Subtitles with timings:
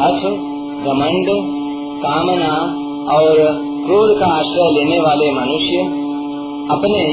[0.00, 0.22] हठ
[0.86, 1.26] घमंड
[2.02, 2.54] कामना
[3.16, 3.34] और
[3.86, 5.78] क्रोध का आश्रय लेने वाले मनुष्य,
[6.74, 7.04] अपने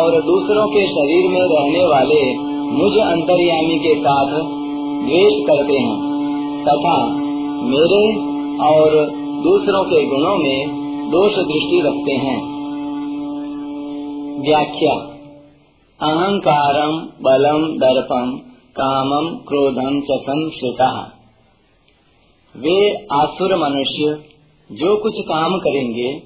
[0.00, 4.26] और दूसरों के शरीर में रहने वाले मुझ अंतर्यामी के साथ
[5.04, 5.96] द्वेष करते हैं,
[6.64, 7.06] तथा
[7.64, 8.16] मेरे
[8.64, 8.90] और
[9.42, 12.58] दूसरों के गुणों में दोष दृष्टि रखते हैं।
[14.44, 14.92] व्याख्या।
[16.02, 18.30] अहंकारम बलम दर्पम
[18.80, 21.17] कामम क्रोधम च संश्रिता।
[22.56, 24.28] वे आसुर मनुष्य
[24.70, 26.22] जो कुछ काम करेंगे,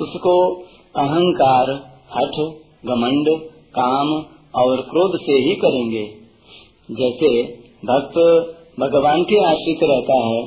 [0.00, 0.54] उसको
[0.96, 1.70] अहंकार,
[2.14, 2.54] हठ,
[2.86, 3.28] घमंड,
[3.78, 4.08] काम
[4.54, 6.04] और क्रोध से ही करेंगे।
[6.90, 7.42] जैसे
[7.84, 8.18] भक्त
[8.80, 10.42] भगवान के आश्रित रहता है,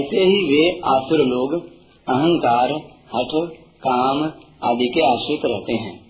[0.00, 1.54] ऐसे ही वे आसुर लोग,
[2.08, 2.72] अहंकार,
[3.16, 4.22] हठ, काम
[4.64, 6.00] आदि के आश्रित रहते हैं।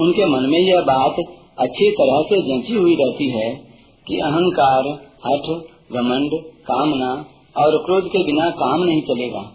[0.00, 1.16] उनके मन में यह बात
[1.58, 3.54] अच्छी तरह से जंची हुई रहती है
[4.08, 4.88] कि अहंकार,
[5.26, 7.24] हठ, घमंड, कामना
[7.58, 9.52] और क्रोध के बिना काम नहीं चलेगा।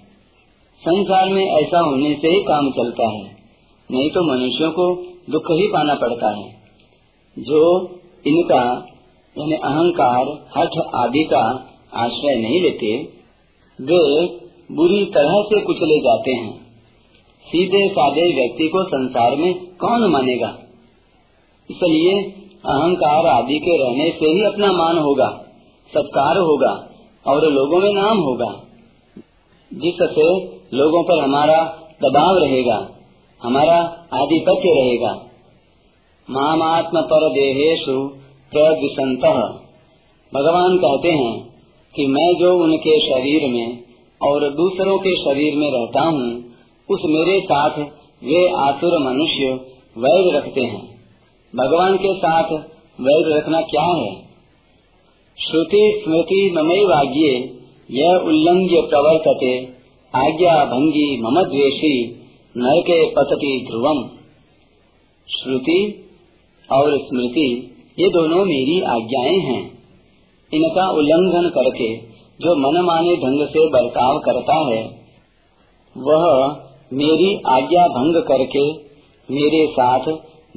[0.79, 3.23] संसार में ऐसा होने से ही काम चलता है।
[3.91, 4.95] नहीं तो मनुष्यों को
[5.29, 6.61] दुख ही पाना पड़ता है।
[7.39, 7.89] जो
[8.27, 8.85] इनका,
[9.37, 12.97] यानी अहंकार, हठ आदि का आश्रय नहीं लेते,
[13.81, 14.27] वे
[14.75, 16.61] बुरी तरह से कुचले जाते हैं।
[17.41, 20.57] सीधे साधे व्यक्ति को संसार में कौन मानेगा?
[21.71, 22.23] इसलिए
[22.65, 25.29] अहंकार आदि के रहने से ही अपना मान होगा,
[25.93, 26.90] सत्कार होगा।
[27.27, 28.63] और लोगों में नाम होगा।
[29.73, 31.63] जिससे लोगों पर हमारा
[32.03, 32.89] दबाव रहेगा,
[33.43, 33.77] हमारा
[34.13, 35.27] आधिपत्य रहेगा।
[36.29, 38.21] मामात्म पर देहेशु
[40.33, 41.49] भगवान कहते हैं
[41.95, 43.83] कि मैं जो उनके शरीर में
[44.21, 46.43] और दूसरों के शरीर में रहता हूँ,
[46.89, 47.79] उस मेरे साथ
[48.23, 49.53] वे आसुर मनुष्य
[49.97, 51.01] वैर रखते हैं।
[51.55, 52.51] भगवान के साथ
[53.01, 54.30] वैर रखना क्या है?
[55.39, 57.61] श्रुति स्मृति ममई वाग्ये
[57.91, 59.65] यह उल्लंघ्य प्रवर्तते।
[60.15, 62.03] आज्ञा भंगी मम द्वेषी,
[62.57, 64.09] नरके पतति ध्रुवम।
[65.27, 66.09] श्रुति
[66.71, 69.71] और स्मृति, ये दोनों मेरी आज्ञाएँ हैं।
[70.53, 71.97] इनका उल्लंघन करके,
[72.41, 74.83] जो मन माने ढंग से बर्ताव करता है,
[75.97, 76.55] वह
[76.93, 78.71] मेरी आज्ञा भंग करके,
[79.33, 80.05] मेरे साथ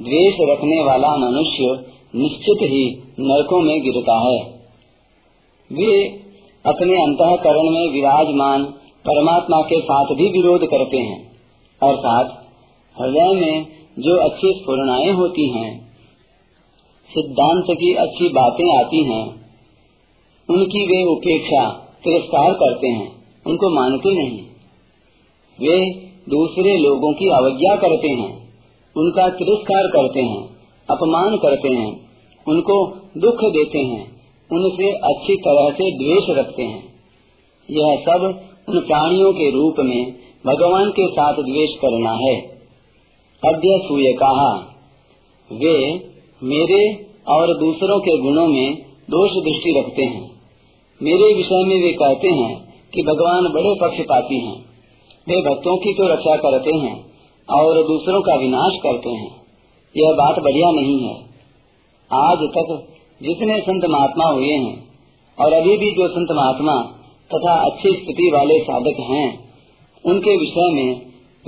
[0.01, 4.54] द्वेष रखने वाला मनुष्य निश्चित ही नरकों में गिरता है।
[5.71, 6.07] वे
[6.65, 8.63] अपने अंतकरण में विराजमान
[9.07, 11.31] परमात्मा के साथ भी विरोध करते हैं।
[11.83, 12.45] अर्थात,
[13.01, 13.65] हृदय में
[13.99, 15.85] जो अच्छी स्फुरणाएँ होती हैं,
[17.09, 19.27] सिद्धांत की अच्छी बातें आती हैं,
[20.49, 21.69] उनकी वे उपेक्षा
[22.03, 23.11] तिरस्कार करते हैं,
[23.47, 24.41] उनको मानते नहीं।
[25.61, 25.91] वे
[26.29, 28.53] दूसरे लोगों की अवज्ञा करते हैं,
[28.97, 30.49] उनका तिरस्कार करते हैं,
[30.89, 32.09] अपमान करते हैं,
[32.47, 32.87] उनको
[33.17, 34.14] दुख देते हैं।
[34.51, 36.83] उनसे अच्छी तरह से द्वेष रखते हैं।
[37.71, 38.23] यह सब
[38.69, 40.13] उन प्राणियों के रूप में
[40.45, 42.35] भगवान के साथ द्वेष करना है।
[43.43, 44.75] अद्य सूय कहा,
[45.53, 45.77] वे
[46.43, 48.75] मेरे और दूसरों के गुणों में
[49.09, 50.31] दोष दृष्टि रखते हैं।
[51.01, 54.65] मेरे विषय में वे कहते हैं कि भगवान बड़े पक्षपाती हैं।
[55.29, 57.05] वे भक्तों की तो रक्षा करते हैं
[57.49, 59.35] और दूसरों का विनाश करते हैं।
[59.97, 61.15] यह बात बढ़िया नहीं है।
[62.11, 62.87] आज तक
[63.23, 64.89] जितने संत महात्मा हुए हैं,
[65.39, 66.81] और अभी भी जो संत महात्मा
[67.33, 69.45] तथा अच्छी स्थिति वाले साधक हैं,
[70.05, 70.95] उनके विषय में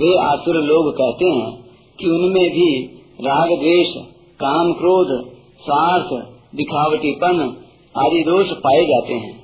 [0.00, 1.64] वे आसुर लोग कहते हैं
[2.00, 2.84] कि उनमें भी
[3.20, 4.04] राग द्वेष,
[4.40, 5.30] काम क्रोध,
[5.60, 7.56] स्वार्थ, दिखावटीपन
[7.96, 9.38] आदि दोष पाए जाते हैं।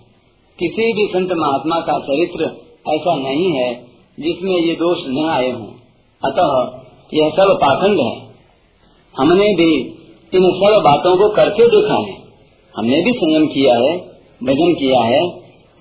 [0.59, 2.45] किसी भी संत महात्मा का चरित्र
[2.93, 3.75] ऐसा नहीं है
[4.21, 5.67] जिसमें ये दोष न आए हों।
[6.25, 6.81] अतः
[7.15, 8.35] यह सब पाखंड है।
[9.19, 9.99] हमने भी
[10.35, 12.17] इन सब बातों को करके देखा है।
[12.77, 13.99] हमने भी संयम किया है,
[14.43, 15.23] भजन किया है,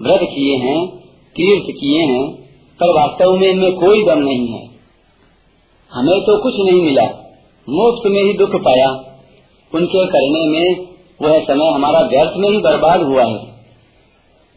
[0.01, 0.87] व्रत किए हैं,
[1.35, 2.31] तीर्थ किए हैं,
[2.79, 4.69] पर वास्तव में इनमें कोई दम नहीं है।
[5.93, 7.03] हमें तो कुछ नहीं मिला।
[7.69, 8.89] मुफ़्त में ही दुख पाया।
[9.75, 10.87] उनके करने में
[11.21, 13.53] वह समय हमारा व्यर्थ में ही बर्बाद हुआ है।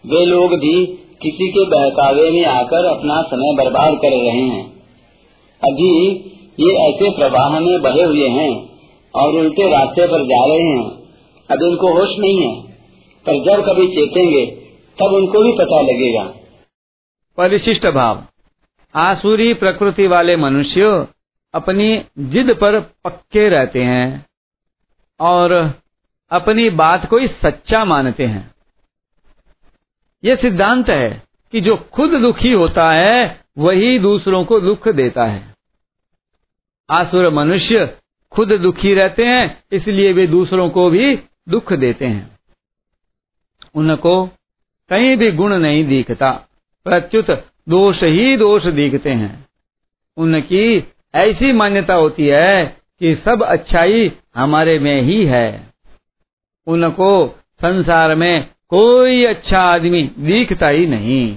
[0.07, 0.87] वे लोग भी
[1.23, 4.73] किसी के बहकावे में आकर अपना समय बर्बाद कर रहे हैं।
[5.65, 6.11] अभी
[6.61, 8.76] ये ऐसे प्रवाह में बहे हुए हैं
[9.17, 10.91] और उल्टे रास्ते पर जा रहे हैं।
[11.51, 12.73] अब इनको होश नहीं है,
[13.27, 14.47] पर जब कभी चेतेंगे,
[14.99, 16.25] तब उनको भी पता लगेगा।
[17.37, 18.25] परिशिष्ट भाव।
[18.95, 21.07] आसुरी प्रकृति वाले मनुष्य
[21.55, 24.27] अपनी जिद पर पक्के रहते हैं
[25.21, 25.75] और
[26.31, 28.55] अपनी बात को ही सच्चा मानते हैं।
[30.25, 31.23] ये सिद्धांत है
[31.53, 35.55] कि जो खुद दुखी होता है, वही दूसरों को दुख देता है।
[36.91, 37.97] आसुर मनुष्य
[38.33, 41.17] खुद दुखी रहते हैं, इसलिए वे दूसरों को भी
[41.49, 42.39] दुख देते हैं।
[43.75, 44.27] उनको
[44.91, 46.31] कहीं भी गुण नहीं दिखता,
[46.87, 47.31] प्रत्युत
[47.69, 49.47] दोष ही दोष दिखते हैं।
[50.17, 52.65] उनकी ऐसी मान्यता होती है
[53.01, 55.73] कि सब अच्छाई हमारे में ही है।
[56.67, 57.27] उनको
[57.61, 61.37] संसार में कोई अच्छा आदमी दिखता ही नहीं।